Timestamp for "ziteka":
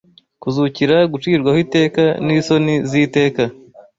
2.89-3.43